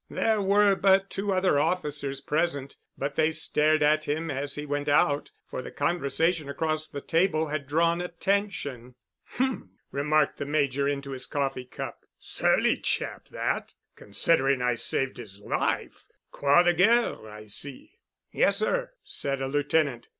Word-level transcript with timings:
There 0.09 0.41
were 0.41 0.73
but 0.75 1.11
two 1.11 1.31
other 1.31 1.59
officers 1.59 2.21
present, 2.21 2.75
but 2.97 3.15
they 3.15 3.29
stared 3.29 3.83
at 3.83 4.05
him 4.05 4.31
as 4.31 4.55
he 4.55 4.65
went 4.65 4.89
out, 4.89 5.29
for 5.47 5.61
the 5.61 5.69
conversation 5.69 6.49
across 6.49 6.87
the 6.87 7.01
table 7.01 7.49
had 7.49 7.67
drawn 7.67 8.01
attention. 8.01 8.95
"H 9.35 9.41
m," 9.41 9.69
remarked 9.91 10.39
the 10.39 10.47
Major 10.47 10.87
into 10.87 11.11
his 11.11 11.27
coffee 11.27 11.65
cup. 11.65 12.07
"Surly 12.17 12.77
chap 12.77 13.27
that. 13.27 13.75
Considering 13.95 14.59
I 14.59 14.73
saved 14.73 15.17
his 15.17 15.39
life—Croix 15.39 16.63
de 16.63 16.73
Guerre, 16.73 17.29
I 17.29 17.45
see?" 17.45 17.99
"Yes 18.31 18.57
sir," 18.57 18.93
said 19.03 19.39
a 19.39 19.47
Lieutenant. 19.47 20.07